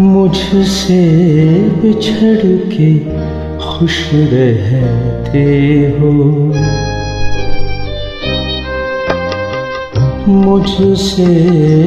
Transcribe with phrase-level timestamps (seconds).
[0.00, 1.04] मुझसे
[1.82, 2.98] बिछड़ के
[3.58, 5.44] खुश रहते
[6.00, 6.12] हो।
[10.28, 11.26] मुझसे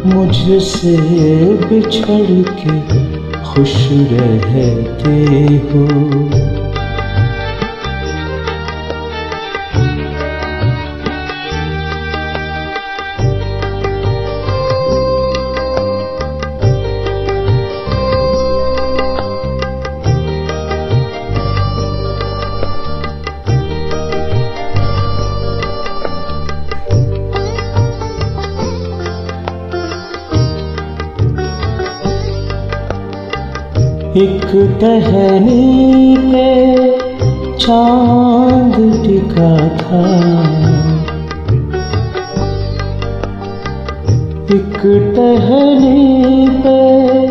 [0.09, 0.95] मुझसे
[1.65, 2.75] बिछड़ के
[3.43, 3.73] खुश
[4.11, 5.15] रहते
[5.69, 6.58] हो।
[34.17, 34.45] एक
[34.81, 36.47] टहनी पे
[37.57, 38.73] चाँद
[39.05, 40.01] टिका था।
[44.55, 44.81] एक
[45.15, 47.27] टहनी पे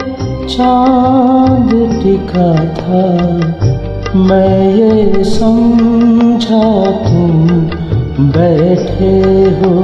[0.46, 1.70] चाँद
[2.02, 3.02] टिका था।
[4.16, 7.48] मैं ये समझा तुम
[8.30, 9.18] बैठे
[9.58, 9.74] हो।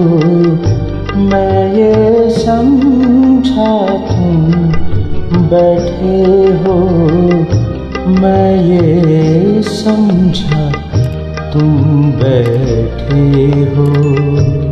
[1.17, 4.74] मैं ये समझा तुम
[5.55, 6.23] बैठे
[6.63, 6.77] हो
[8.13, 10.71] मैं ये समझा
[11.53, 13.25] तुम बैठे
[13.75, 14.64] हो।